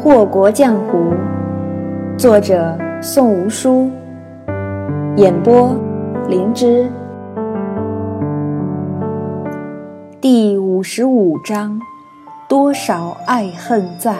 [0.00, 1.12] 祸国江湖，
[2.16, 3.90] 作者宋无书，
[5.16, 5.76] 演播
[6.28, 6.88] 灵芝。
[10.20, 11.80] 第五十五章：
[12.48, 14.18] 多少爱恨在。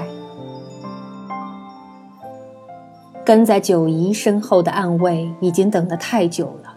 [3.24, 6.74] 跟在九姨身后的暗卫已经等得太久了。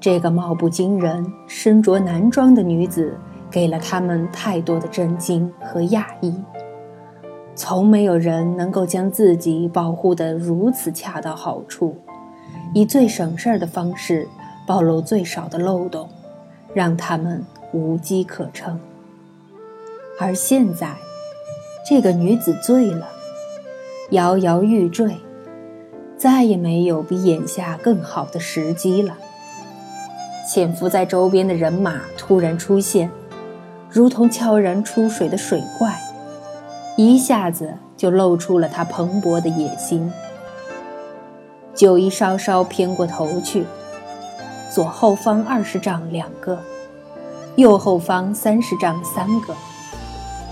[0.00, 3.16] 这个貌不惊人、身着男装的女子，
[3.48, 6.34] 给了他们太多的震惊和讶异。
[7.62, 11.94] 从没有人能够将自己保护得如此恰到好处，
[12.72, 14.26] 以最省事儿的方式
[14.66, 16.08] 暴露最少的漏洞，
[16.72, 18.80] 让他们无机可乘。
[20.18, 20.96] 而现在，
[21.86, 23.06] 这个女子醉了，
[24.12, 25.16] 摇摇欲坠，
[26.16, 29.18] 再也没有比眼下更好的时机了。
[30.50, 33.10] 潜伏在周边的人马突然出现，
[33.90, 36.00] 如同悄然出水的水怪。
[37.06, 40.12] 一下子就露出了他蓬勃的野心。
[41.74, 43.64] 九一稍稍偏过头去，
[44.70, 46.58] 左后方二十丈两个，
[47.56, 49.54] 右后方三十丈三个，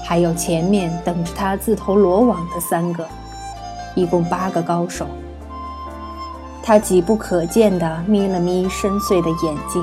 [0.02, 3.06] 还有前面等着他自投罗网的三个，
[3.94, 5.06] 一共八个高手。
[6.62, 9.82] 他几不可见地眯了眯深邃的眼睛，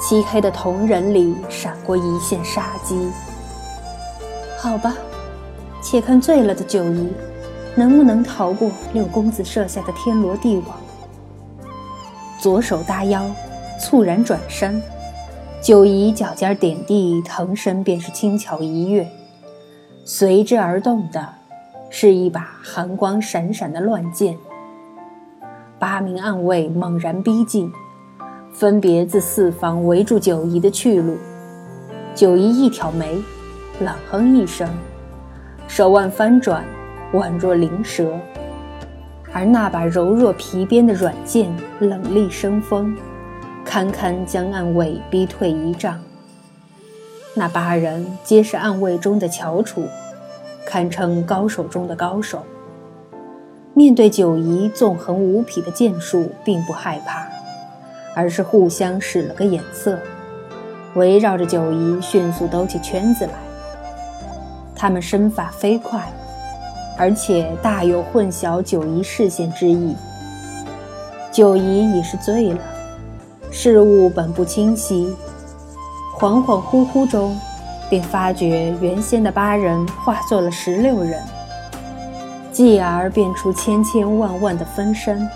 [0.00, 3.10] 漆黑的瞳仁里闪过一线杀机。
[4.56, 4.94] 好吧。
[5.80, 7.08] 且看醉了的九姨，
[7.74, 10.76] 能不能逃过六公子设下的天罗地网。
[12.40, 13.30] 左手搭腰，
[13.80, 14.82] 猝然转身，
[15.60, 19.08] 九姨脚尖点地，腾身便是轻巧一跃，
[20.04, 21.28] 随之而动的，
[21.90, 24.36] 是一把寒光闪闪的乱剑。
[25.78, 27.72] 八名暗卫猛然逼近，
[28.52, 31.16] 分别自四方围住九姨的去路。
[32.14, 33.22] 九姨一挑眉，
[33.80, 34.68] 冷哼一声。
[35.68, 36.64] 手腕翻转，
[37.12, 38.18] 宛若灵蛇，
[39.32, 42.96] 而那把柔若皮鞭的软剑冷厉生风，
[43.66, 46.00] 堪堪将暗卫逼退一丈。
[47.34, 49.84] 那八人皆是暗卫中的翘楚，
[50.66, 52.42] 堪称高手中的高手。
[53.74, 57.28] 面对九姨纵横无匹的剑术，并不害怕，
[58.16, 59.98] 而是互相使了个眼色，
[60.94, 63.32] 围绕着九姨迅速兜起圈子来。
[64.78, 66.00] 他们身法飞快，
[66.96, 69.96] 而且大有混淆九姨视线之意。
[71.32, 72.60] 九姨已是醉了，
[73.50, 75.12] 事物本不清晰，
[76.16, 77.36] 恍恍惚惚中，
[77.90, 81.20] 便发觉原先的八人化作了十六人，
[82.52, 85.28] 继而变出千千万万的分身。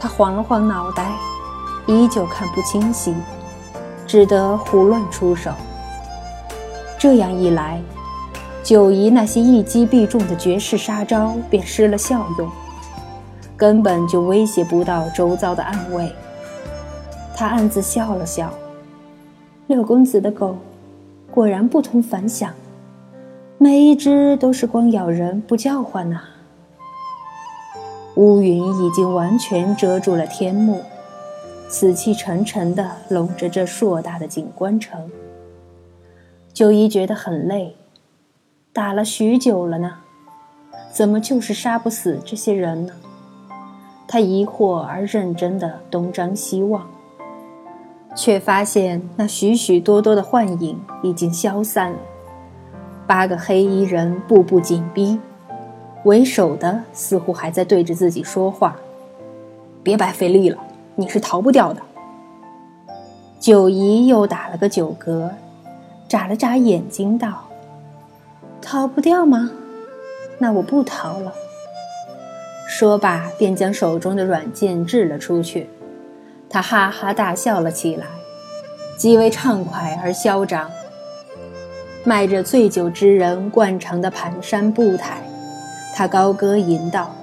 [0.00, 1.12] 他晃了晃脑袋，
[1.86, 3.14] 依旧看不清晰，
[4.06, 5.50] 只得胡乱出手。
[6.98, 7.80] 这样一来。
[8.68, 12.46] 九姨那些一击必中的绝世杀招便失了效用，
[13.56, 16.12] 根本就威胁不到周遭的暗卫。
[17.34, 18.52] 他暗自笑了笑，
[19.68, 20.54] 六公子的狗
[21.30, 22.52] 果然不同凡响，
[23.56, 26.20] 每一只都是光咬人不叫唤呐。
[28.16, 30.82] 乌云已经完全遮住了天幕，
[31.70, 35.10] 死气沉沉地笼着这硕大的景观城。
[36.52, 37.77] 九姨觉得很累。
[38.72, 39.94] 打了许久了呢，
[40.92, 42.92] 怎么就是杀不死这些人呢？
[44.06, 46.86] 他疑惑而认真的东张西望，
[48.14, 51.98] 却发现那许许多多的幻影已经消散了。
[53.06, 55.18] 八个黑衣人步步紧逼，
[56.04, 58.76] 为首的似乎还在对着自己说话
[59.82, 60.58] ：“别白费力了，
[60.94, 61.82] 你是逃不掉的。”
[63.40, 65.30] 九姨又打了个酒嗝，
[66.06, 67.47] 眨了眨眼睛道。
[68.70, 69.50] 逃不掉吗？
[70.36, 71.32] 那我不逃了。
[72.68, 75.70] 说罢，便将手中的软剑掷了出去。
[76.50, 78.04] 他哈哈大笑了起来，
[78.98, 80.70] 极为畅快而嚣张，
[82.04, 85.22] 迈着醉酒之人惯常的蹒跚步态，
[85.94, 87.16] 他高歌吟道：“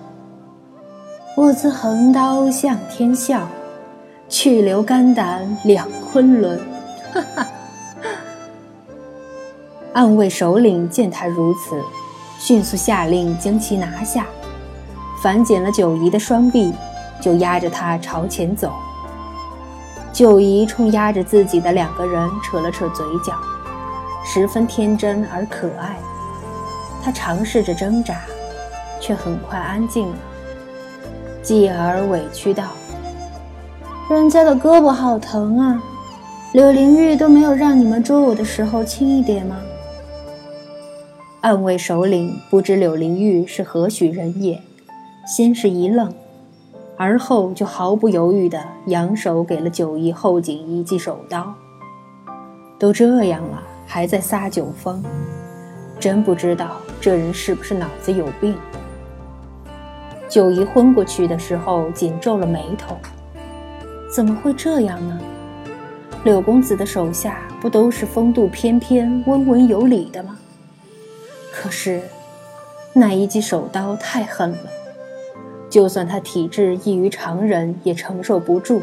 [1.38, 3.48] 我自横刀向天笑，
[4.28, 6.60] 去留肝胆两昆仑。”
[7.14, 7.48] 哈哈。
[9.96, 11.82] 暗卫首领见他如此，
[12.38, 14.28] 迅速下令将其拿下，
[15.24, 16.74] 反剪了九姨的双臂，
[17.22, 18.74] 就压着他朝前走。
[20.12, 23.36] 九姨冲压着自己的两个人扯了扯嘴角，
[24.26, 25.98] 十分天真而可爱。
[27.02, 28.18] 他尝试着挣扎，
[29.00, 30.18] 却很快安静了，
[31.42, 32.66] 继而委屈道
[34.12, 35.82] ：“人家的胳膊好疼啊，
[36.52, 39.56] 柳灵玉都没有让你们捉我的时候轻一点吗？”
[41.46, 44.60] 暗卫首领不知柳灵玉是何许人也，
[45.28, 46.12] 先是一愣，
[46.98, 51.54] 而后就毫不犹豫地扬手给了九姨后颈一记手刀。
[52.80, 55.04] 都这样了，还在撒酒疯，
[56.00, 58.56] 真不知道这人是不是脑子有病。
[60.28, 62.98] 九姨昏过去的时候，紧皱了眉头。
[64.12, 65.20] 怎么会这样呢？
[66.24, 70.36] 柳公子的手下不都是风度翩翩、温文有礼的吗？
[71.52, 72.02] 可是，
[72.94, 74.70] 那一记手刀太狠了，
[75.70, 78.82] 就算他体质异于常人，也承受不住，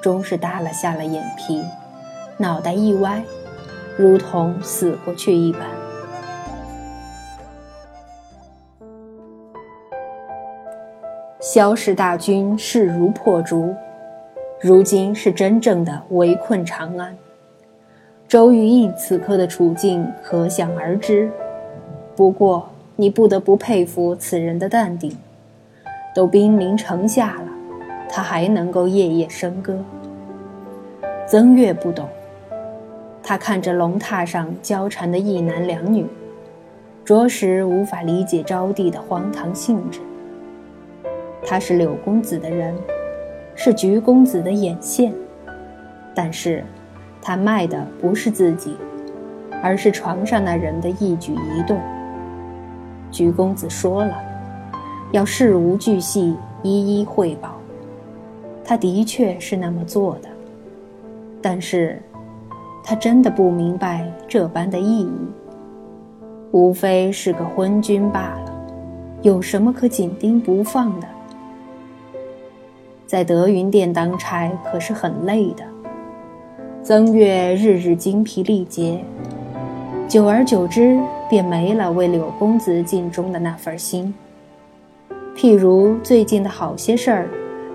[0.00, 1.62] 终是耷拉下了眼皮，
[2.36, 3.22] 脑袋一歪，
[3.96, 5.62] 如同死过去一般。
[11.40, 13.74] 萧氏大军势如破竹，
[14.60, 17.16] 如今是真正的围困长安。
[18.28, 21.30] 周瑜印此刻的处境可想而知。
[22.14, 25.10] 不过，你不得不佩服此人的淡定。
[26.14, 27.48] 都兵临城下了，
[28.06, 29.82] 他还能够夜夜笙歌。
[31.26, 32.06] 曾岳不懂，
[33.22, 36.06] 他看着龙榻上交缠的一男两女，
[37.06, 40.00] 着实无法理解招娣的荒唐性质。
[41.46, 42.74] 他是柳公子的人，
[43.54, 45.14] 是菊公子的眼线，
[46.14, 46.64] 但是，
[47.28, 48.74] 他卖的不是自己，
[49.62, 51.78] 而是床上那人的一举一动。
[53.10, 54.16] 鞠公子说了，
[55.12, 57.50] 要事无巨细一一汇报。
[58.64, 60.28] 他的确是那么做的，
[61.42, 62.00] 但是，
[62.82, 65.12] 他真的不明白这般的意义。
[66.52, 68.52] 无非是个昏君罢了，
[69.20, 71.06] 有什么可紧盯不放的？
[73.06, 75.62] 在德云殿当差可是很累的，
[76.88, 79.04] 曾月日日精疲力竭。
[80.08, 80.98] 久而久之，
[81.28, 84.14] 便没了为柳公子尽忠的那份心。
[85.36, 87.28] 譬如最近的好些事儿，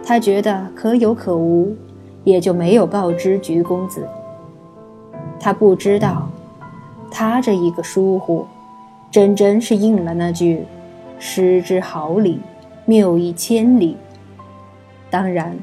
[0.04, 1.76] 他觉得可有可无，
[2.24, 4.10] 也就没有告知菊公子。
[5.40, 6.28] 他不知道，
[7.12, 8.48] 他这一个疏忽，
[9.12, 10.66] 真真是应了那句
[11.20, 12.40] “失之毫厘，
[12.86, 13.96] 谬以千里”。
[15.12, 15.56] 当然，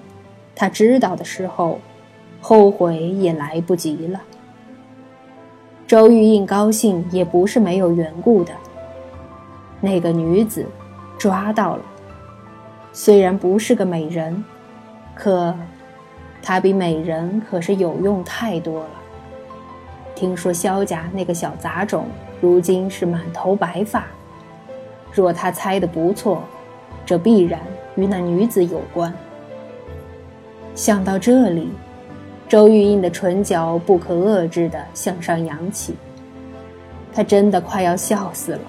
[0.54, 1.80] 他知道的时候，
[2.40, 4.20] 后悔也来不及了。
[5.86, 8.52] 周玉印高兴也不是没有缘故的。
[9.80, 10.64] 那个女子
[11.18, 11.82] 抓到了，
[12.92, 14.44] 虽然不是个美人，
[15.14, 15.54] 可
[16.42, 18.90] 她比美人可是有用太多了。
[20.14, 22.06] 听说萧家那个小杂种
[22.40, 24.06] 如今是满头白发，
[25.12, 26.42] 若他猜的不错，
[27.04, 27.60] 这必然
[27.96, 29.12] 与那女子有关。
[30.74, 31.70] 想到这里。
[32.50, 35.94] 周玉印的唇角不可遏制地向上扬起，
[37.12, 38.60] 他真的快要笑死了。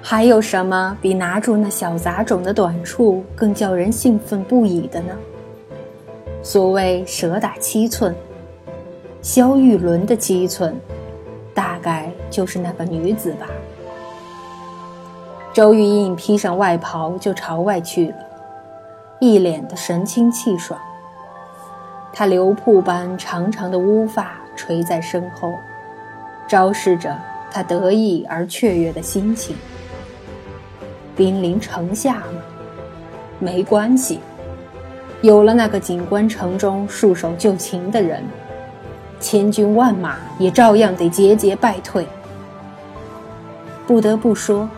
[0.00, 5.12] 还有什么比拿住那小杂种的短处更叫人兴奋不已的呢？
[6.40, 8.14] 所谓蛇打七寸，
[9.22, 10.72] 萧玉伦的七寸，
[11.52, 13.48] 大概就是那个女子吧。
[15.52, 18.16] 周玉印披上外袍就朝外去了，
[19.18, 20.78] 一脸的神清气爽。
[22.12, 25.54] 他流瀑般长长的乌发垂在身后，
[26.48, 27.16] 昭示着
[27.50, 29.56] 他得意而雀跃的心情。
[31.16, 32.42] 兵临城下吗？
[33.38, 34.20] 没关系，
[35.20, 38.22] 有了那个锦官城中束手就擒的人，
[39.20, 42.06] 千军万马也照样得节节败退。
[43.86, 44.68] 不得不说，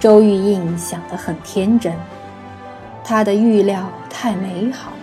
[0.00, 1.92] 周玉印想得很天真，
[3.04, 4.93] 他的预料太美好。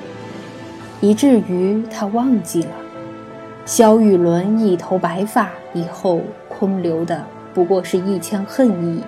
[1.01, 2.69] 以至于他忘记了，
[3.65, 9.03] 萧玉伦一头白发以后空留的不过是一腔恨意，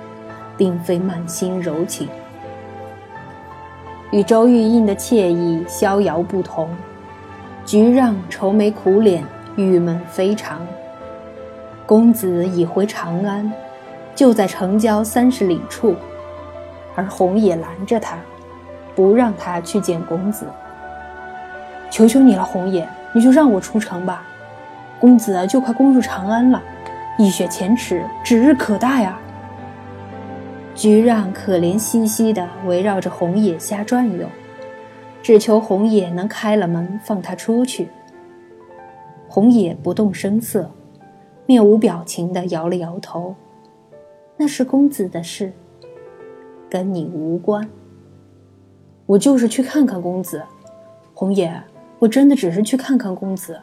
[0.57, 2.09] 并非满心柔情。
[4.09, 6.67] 与周玉印的惬意逍遥不同，
[7.63, 9.23] 菊让愁眉苦脸，
[9.55, 10.59] 郁闷非常。
[11.85, 13.51] 公子已回长安，
[14.15, 15.95] 就在城郊三十里处，
[16.95, 18.17] 而红也拦着他，
[18.95, 20.47] 不让他去见公子。
[21.93, 24.25] 求求你了，红爷，你就让我出城吧。
[25.00, 26.59] 公子就快攻入长安了，
[27.19, 29.19] 一雪前耻，指日可待呀。
[30.73, 34.25] 菊让可怜兮兮的围绕着红野瞎转悠，
[35.21, 37.89] 只求红叶能开了门放他出去。
[39.27, 40.71] 红叶不动声色，
[41.45, 43.35] 面无表情的摇了摇头
[44.35, 45.53] ：“那是公子的事，
[46.67, 47.69] 跟你无关。
[49.05, 50.41] 我就是去看看公子，
[51.13, 51.53] 红叶。”
[52.03, 53.57] 我真的只是去看看公子，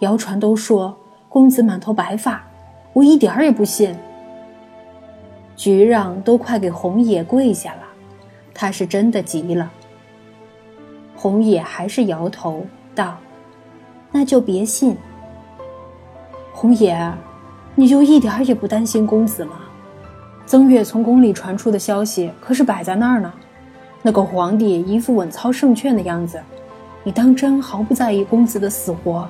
[0.00, 0.94] 谣传都说
[1.26, 2.44] 公子满头白发，
[2.92, 3.96] 我一点儿也不信。
[5.56, 7.84] 菊让都快给红野跪下了，
[8.52, 9.72] 他是真的急了。
[11.16, 13.16] 红野还是摇头道
[14.12, 14.94] ：“那就别信。”
[16.52, 17.10] 红野，
[17.74, 19.60] 你就一点也不担心公子吗？
[20.44, 23.32] 曾月从宫里传出的消息可是摆在那儿呢，
[24.02, 26.38] 那个皇帝一副稳操胜券的样子，
[27.04, 29.28] 你当真毫不在意公子的死活？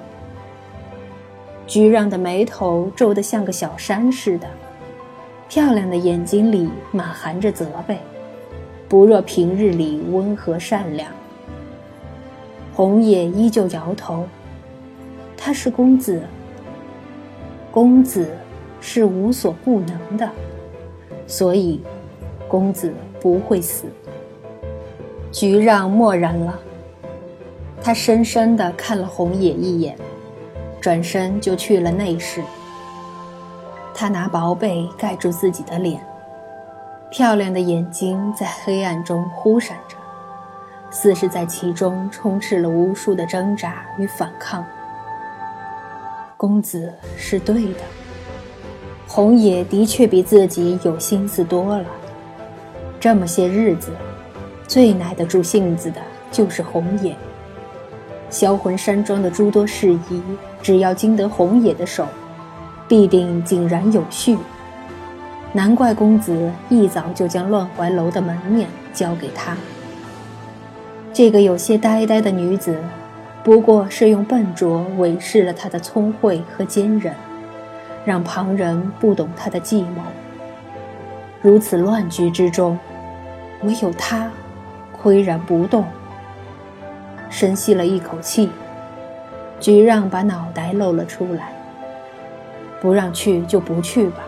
[1.66, 4.46] 菊让的眉头皱得像个小山似的，
[5.48, 7.98] 漂亮的眼睛里满含着责备，
[8.88, 11.10] 不若平日里温和善良。
[12.74, 14.26] 红叶依旧摇头，
[15.36, 16.22] 他是公子。
[17.70, 18.28] 公子
[18.82, 20.28] 是无所不能的，
[21.26, 21.80] 所以
[22.48, 23.86] 公子不会死。
[25.30, 26.58] 菊让默然了，
[27.84, 29.96] 他深深地看了红野一眼，
[30.80, 32.40] 转身就去了内室。
[33.92, 36.00] 他拿薄被盖住自己的脸，
[37.10, 39.96] 漂亮的眼睛在黑暗中忽闪着，
[40.90, 44.64] 似是在其中充斥了无数的挣扎与反抗。
[46.36, 47.80] 公子是对的，
[49.08, 51.84] 红野的确比自己有心思多了。
[53.00, 53.90] 这么些日子，
[54.68, 57.16] 最耐得住性子的就是红野。
[58.32, 60.22] 销魂山庄的诸多事宜，
[60.62, 62.08] 只要经得红野的手，
[62.88, 64.36] 必定井然有序。
[65.52, 69.54] 难怪公子一早就将乱怀楼的门面交给他。
[71.12, 72.76] 这个有些呆呆的女子。
[73.44, 77.12] 不过是用笨拙伪饰了他的聪慧和坚韧，
[78.04, 80.02] 让旁人不懂他的计谋。
[81.40, 82.78] 如此乱局之中，
[83.64, 84.30] 唯有他
[85.02, 85.84] 岿然不动。
[87.32, 88.50] 深吸了一口气，
[89.58, 91.50] 菊让把脑袋露了出来。
[92.78, 94.18] 不让去就不去吧。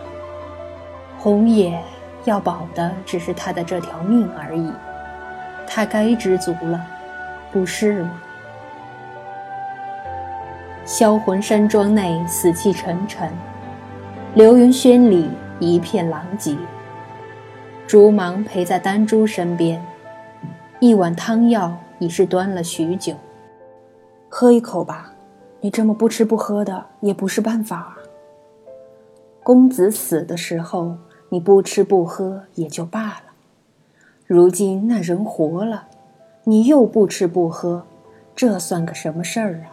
[1.19, 1.79] 红野
[2.23, 4.71] 要保的只是他的这条命而已，
[5.67, 6.83] 他该知足了，
[7.51, 8.11] 不是吗？
[10.83, 13.29] 销魂山庄内死气沉沉，
[14.33, 16.57] 流云轩里一片狼藉。
[17.85, 19.79] 竹芒陪在丹珠身边，
[20.79, 23.13] 一碗汤药已是端了许久。
[24.29, 25.13] 喝一口吧，
[25.61, 27.97] 你这么不吃不喝的也不是办法啊。
[29.43, 30.97] 公子死的时候
[31.29, 33.33] 你不吃不喝也就罢了，
[34.25, 35.87] 如今那人活了，
[36.43, 37.83] 你又不吃不喝，
[38.35, 39.71] 这算个什么事儿啊？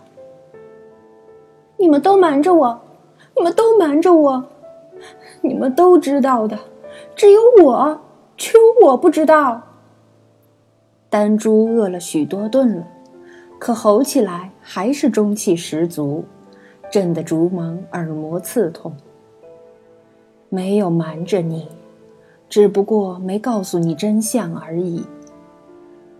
[1.78, 2.80] 你们都瞒着我，
[3.36, 4.44] 你们都瞒着我，
[5.40, 6.58] 你们都知道的，
[7.16, 8.00] 只有我，
[8.36, 9.60] 只有我不知道。
[11.12, 12.86] 丹珠饿了许多顿了，
[13.58, 16.24] 可吼起来还是中气十足，
[16.90, 18.90] 震得竹芒耳膜刺痛。
[20.48, 21.68] 没有瞒着你，
[22.48, 25.04] 只不过没告诉你真相而已。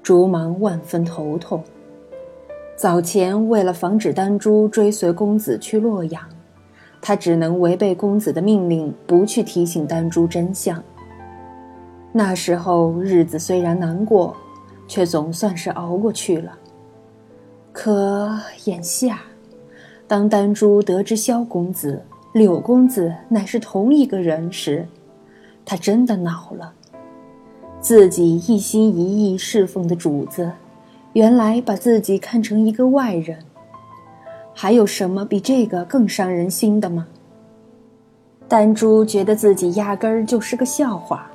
[0.02, 1.64] 竹芒万分头痛。
[2.76, 6.22] 早前为了防止丹珠追随公子去洛阳，
[7.00, 10.84] 他只能违背公子的命令，不去提醒丹珠真相。
[12.12, 14.36] 那时候日子虽然难过，
[14.92, 16.52] 却总算是熬过去了。
[17.72, 19.22] 可眼下，
[20.06, 22.02] 当丹珠得知萧公子、
[22.34, 24.86] 柳公子乃是同一个人时，
[25.64, 26.74] 他真的恼了。
[27.80, 30.52] 自己一心一意侍奉的主子。
[31.14, 33.38] 原来把自己看成一个外人，
[34.52, 37.06] 还有什么比这个更伤人心的吗？
[38.46, 41.30] 丹珠觉得自己压根儿就是个笑话，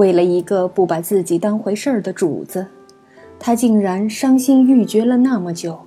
[0.00, 2.66] 为了一个不把自己当回事儿的主子，
[3.38, 5.78] 他竟然伤心欲绝了那么久，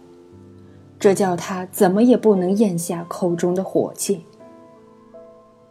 [1.00, 4.24] 这叫他怎么也不能咽下口中的火气。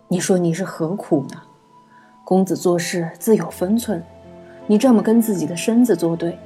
[0.09, 1.41] 你说你是何苦呢？
[2.25, 4.03] 公子做事自有分寸，
[4.67, 6.37] 你这么跟自己的身子作对。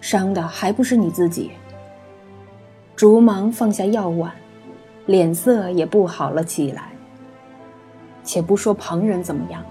[0.00, 1.52] 伤的还不是你自己。
[2.96, 4.32] 竹芒放下药碗，
[5.06, 6.90] 脸色也不好了起来。
[8.24, 9.64] 且不说旁人怎么样，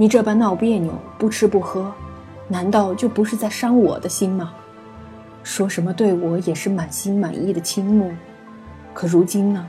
[0.00, 1.92] 你这般闹别扭、不吃不喝，
[2.46, 4.54] 难道就不是在伤我的心吗？
[5.42, 8.12] 说什么对我也是满心满意的倾慕，
[8.94, 9.66] 可如今呢，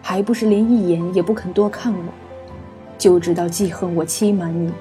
[0.00, 2.04] 还不是连一眼也不肯多看我，
[2.96, 4.72] 就知道记恨我欺瞒你，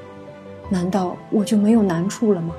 [0.69, 2.53] 难道我就没有难处了吗？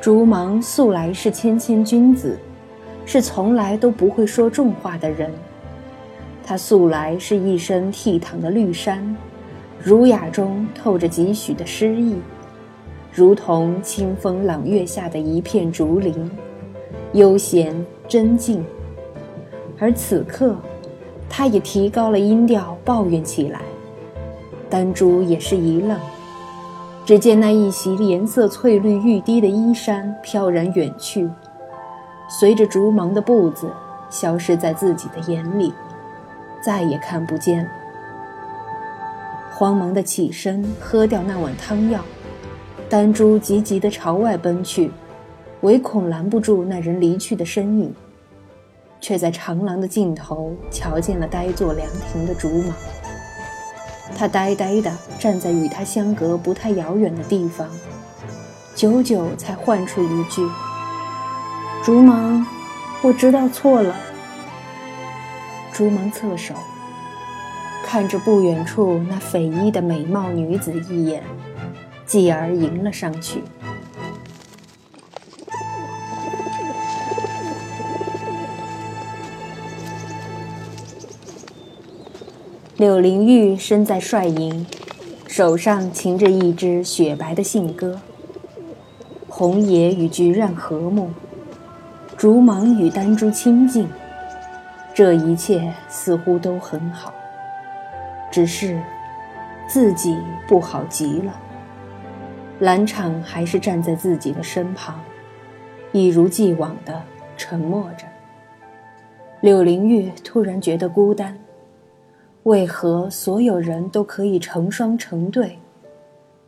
[0.00, 2.38] 竹芒素来是谦谦君子，
[3.04, 5.30] 是从来都不会说重话的人。
[6.42, 9.14] 他素来是一身倜傥的绿衫，
[9.82, 12.16] 儒雅中透着几许的诗意，
[13.12, 16.30] 如同清风朗月下的一片竹林，
[17.12, 18.64] 悠闲真静。
[19.78, 20.56] 而此刻，
[21.30, 23.60] 他也提高了音调抱怨起来。
[24.68, 25.96] 丹珠也是一愣，
[27.06, 31.30] 只见那一袭颜色翠绿欲滴的衣衫飘然远去，
[32.28, 33.70] 随着竹芒的步子
[34.10, 35.72] 消失在自己的眼里，
[36.60, 37.70] 再也看不见了。
[39.58, 42.00] 慌忙的起身喝掉那碗汤药，
[42.88, 44.88] 丹珠急急地朝外奔去，
[45.62, 47.92] 唯恐拦不住那人离去的身影，
[49.00, 52.76] 却在长廊的尽头瞧见了呆坐凉亭的竹马。
[54.16, 57.66] 他呆呆地站在与他相隔不太遥远的地方，
[58.76, 60.48] 久久才唤出一句
[61.82, 62.46] ：“竹芒，
[63.02, 63.96] 我知道错了。”
[65.74, 66.54] 竹芒侧手，
[67.90, 71.22] 看着不远处那匪夷的美貌女子一眼，
[72.04, 73.42] 继而迎了上去。
[82.76, 84.66] 柳灵玉身在帅营，
[85.26, 87.98] 手上擎着一支雪白的信鸽。
[89.28, 91.10] 红野与菊让和睦，
[92.18, 93.88] 竹芒与丹珠亲近，
[94.92, 97.14] 这一切似乎都很好。
[98.38, 98.80] 只是
[99.66, 100.16] 自己
[100.46, 101.40] 不好极了。
[102.60, 105.00] 兰场还是站在自己的身旁，
[105.90, 107.02] 一如既往的
[107.36, 108.04] 沉默着。
[109.40, 111.36] 柳灵玉突然觉得孤单。
[112.44, 115.58] 为何所有人都可以成双成对，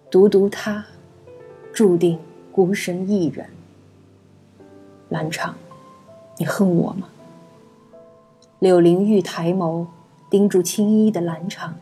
[0.08, 0.84] 独独他，
[1.72, 2.16] 注定
[2.52, 3.44] 孤身一人？
[5.08, 5.56] 兰场，
[6.38, 7.08] 你恨我吗？
[8.60, 9.84] 柳灵玉抬眸
[10.30, 11.74] 盯住青衣的兰场，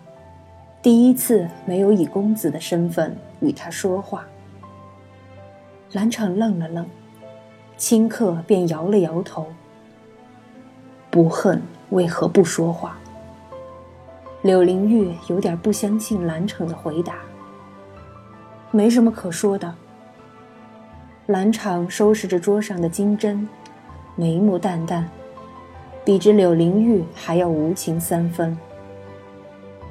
[0.81, 4.25] 第一次没有以公子的身份与他说话。
[5.93, 6.87] 兰场愣了愣，
[7.77, 9.47] 顷刻便摇了摇头。
[11.11, 12.97] 不恨，为何不说话？
[14.41, 17.17] 柳灵玉有点不相信兰城的回答。
[18.71, 19.75] 没什么可说的。
[21.27, 23.47] 兰场收拾着桌上的金针，
[24.17, 25.07] 眉目淡淡，
[26.09, 28.57] 比之柳灵玉还要无情三分。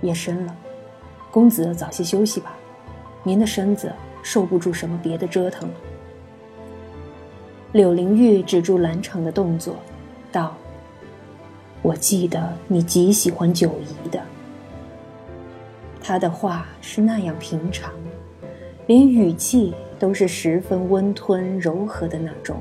[0.01, 0.55] 夜深了，
[1.29, 2.55] 公子早些休息吧，
[3.21, 5.75] 您的身子受不住什么别的折腾了。
[7.71, 9.75] 柳灵玉止住兰场的动作，
[10.31, 10.55] 道
[11.83, 14.19] ：“我记得你极喜欢九姨的。”
[16.01, 17.93] 他的话是那样平常，
[18.87, 22.59] 连语气都是十分温吞柔和的那种。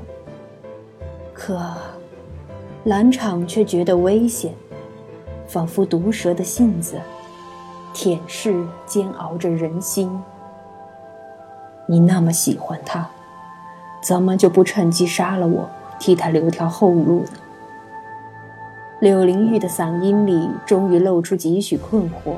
[1.33, 1.75] 可
[2.87, 4.53] 兰场却觉得危险，
[5.45, 6.95] 仿佛毒蛇的性子，
[7.93, 10.09] 舔舐煎熬着人心。
[11.85, 13.05] 你那么喜欢他，
[14.01, 15.69] 怎么就不趁机杀了我，
[15.99, 17.31] 替他留条后路呢？
[19.01, 22.35] 柳灵玉的嗓音里终于露出几许困惑。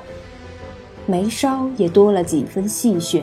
[1.05, 3.21] 眉梢也多了几分戏谑。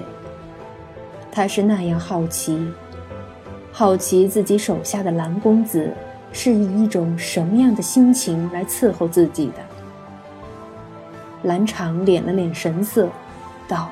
[1.32, 2.72] 他是那样好奇，
[3.72, 5.92] 好奇自己手下的蓝公子
[6.36, 9.54] 是以一种什么样的心情来伺候自己的。
[11.44, 13.08] 蓝场敛了敛神色，
[13.66, 13.88] 道：“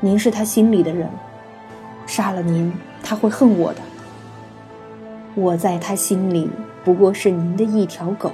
[0.00, 1.06] 您是他心里的人，
[2.06, 3.80] 杀了您，他会恨我的。
[5.34, 6.50] 我在他心里
[6.82, 8.32] 不过是您的一条狗，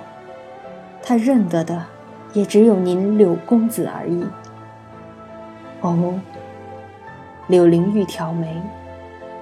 [1.02, 1.84] 他认得的。”
[2.32, 4.22] 也只有您柳公子而已。
[5.80, 6.20] 哦，
[7.46, 8.60] 柳灵玉挑眉，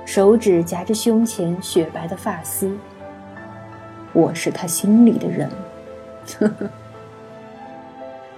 [0.04, 2.70] 手指夹着胸前雪白的发丝。
[4.14, 5.50] 我是他心里的人，
[6.38, 6.70] 呵呵。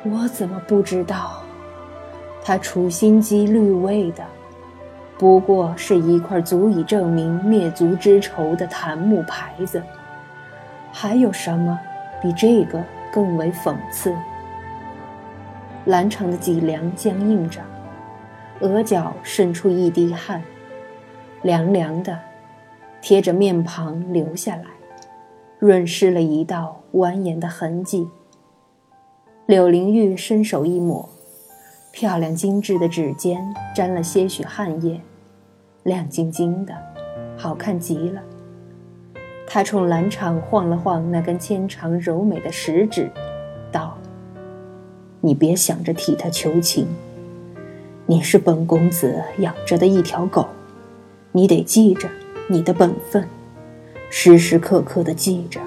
[0.05, 1.43] 我怎么不知道？
[2.43, 4.25] 他处心积虑为的，
[5.19, 9.83] 不过是一块足以证明灭族之仇的檀木牌子。
[10.93, 11.79] 还有什么
[12.23, 14.15] 比这个更为讽刺？
[15.85, 17.61] 兰城的脊梁僵硬着，
[18.61, 20.43] 额角渗出一滴汗，
[21.43, 22.19] 凉凉的，
[23.03, 24.65] 贴着面庞流下来，
[25.59, 28.09] 润湿了一道蜿蜒的痕迹。
[29.47, 31.09] 柳灵玉伸手一抹，
[31.93, 35.01] 漂亮精致的指尖沾了些许汗液，
[35.85, 36.75] 亮晶晶的，
[37.37, 38.21] 好看极了。
[39.47, 43.11] 她冲兰场晃了晃那根纤长柔美的食指，
[43.71, 43.97] 道。
[45.23, 46.87] 你别想着替他求情，
[48.05, 50.47] 你是本公子养着的一条狗，
[51.33, 52.09] 你得记着
[52.49, 53.27] 你的本分，
[54.11, 55.61] 时时刻刻的记着。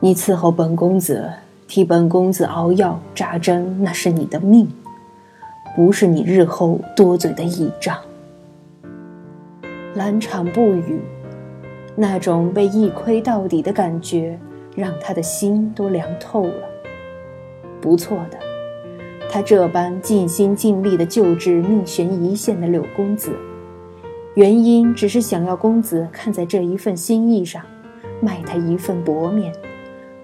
[0.00, 1.30] 你伺候本公子，
[1.66, 4.68] 替本公子熬药扎针，那是你的命，
[5.74, 7.98] 不是你日后多嘴的倚仗。
[9.94, 11.00] 兰场不语，
[11.96, 14.38] 那种被一窥到底的感觉，
[14.74, 16.68] 让他的心都凉透了。
[17.80, 18.38] 不错的。
[19.30, 23.32] 他这般尽心尽力地救治命悬一线的柳公子，
[24.34, 27.62] 原因只是想要公子看在这一份心意上，
[28.20, 29.52] 卖他一份薄面，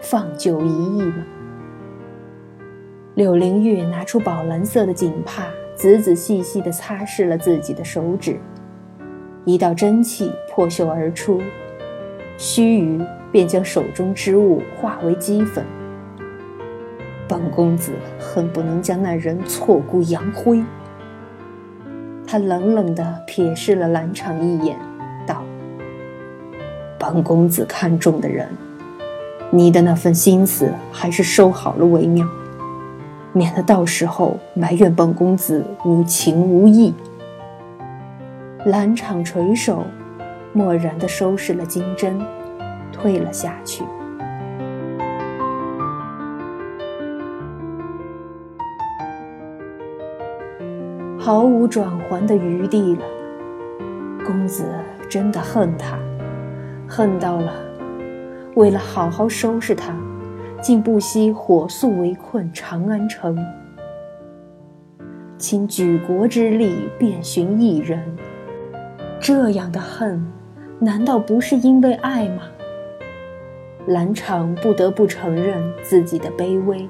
[0.01, 1.25] 放酒一役吗？
[3.14, 5.44] 柳灵玉拿出宝蓝色的锦帕，
[5.77, 8.40] 仔仔细细地擦拭了自己的手指，
[9.44, 11.40] 一道真气破袖而出，
[12.37, 15.64] 须臾便将手中之物化为齑粉。
[17.29, 20.61] 本公子恨不能将那人挫骨扬灰。
[22.31, 24.79] 他冷冷地瞥视了兰场一眼，
[25.27, 25.43] 道
[26.97, 28.47] ：“本公子看中的人，
[29.51, 32.25] 你的那份心思还是收好了为妙，
[33.33, 36.95] 免得到时候埋怨本公子无情无义。”
[38.66, 39.83] 兰场垂首，
[40.53, 42.16] 默然地收拾了金针，
[42.93, 43.83] 退了下去。
[51.23, 53.03] 毫无转圜的余地了。
[54.25, 54.65] 公子
[55.07, 55.99] 真的恨他，
[56.89, 57.53] 恨到了
[58.55, 59.95] 为了好好收拾他，
[60.63, 63.37] 竟不惜火速围困长安城。
[65.37, 68.03] 倾举国之力遍寻一人，
[69.21, 70.25] 这样的恨，
[70.79, 72.45] 难道不是因为爱吗？
[73.89, 76.89] 兰场不得不承认自己的卑微，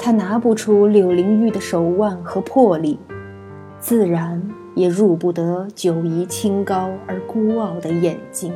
[0.00, 2.98] 他拿不出柳灵玉的手腕和魄力。
[3.80, 4.40] 自然
[4.74, 8.52] 也入不得九夷清高而孤傲的眼睛。